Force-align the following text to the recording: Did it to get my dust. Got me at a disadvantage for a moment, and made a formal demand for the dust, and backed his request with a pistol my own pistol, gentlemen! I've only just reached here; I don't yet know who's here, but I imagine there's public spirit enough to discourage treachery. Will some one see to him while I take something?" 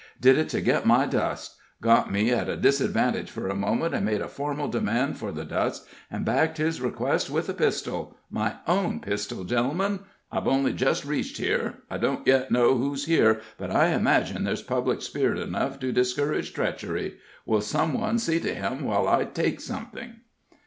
Did 0.19 0.39
it 0.39 0.49
to 0.49 0.61
get 0.61 0.87
my 0.87 1.05
dust. 1.05 1.57
Got 1.79 2.11
me 2.11 2.31
at 2.31 2.49
a 2.49 2.57
disadvantage 2.57 3.29
for 3.29 3.47
a 3.47 3.53
moment, 3.55 3.93
and 3.93 4.03
made 4.03 4.21
a 4.21 4.27
formal 4.27 4.67
demand 4.67 5.19
for 5.19 5.31
the 5.31 5.45
dust, 5.45 5.87
and 6.09 6.25
backed 6.25 6.57
his 6.57 6.81
request 6.81 7.29
with 7.29 7.47
a 7.49 7.53
pistol 7.53 8.17
my 8.27 8.53
own 8.67 8.99
pistol, 8.99 9.43
gentlemen! 9.43 9.99
I've 10.31 10.47
only 10.47 10.73
just 10.73 11.05
reached 11.05 11.37
here; 11.37 11.83
I 11.87 11.99
don't 11.99 12.25
yet 12.25 12.49
know 12.49 12.77
who's 12.79 13.05
here, 13.05 13.41
but 13.59 13.69
I 13.69 13.89
imagine 13.89 14.43
there's 14.43 14.63
public 14.63 15.03
spirit 15.03 15.37
enough 15.37 15.79
to 15.81 15.91
discourage 15.91 16.55
treachery. 16.55 17.19
Will 17.45 17.61
some 17.61 17.93
one 17.93 18.17
see 18.17 18.39
to 18.39 18.55
him 18.55 18.83
while 18.85 19.07
I 19.07 19.25
take 19.25 19.61
something?" 19.61 20.15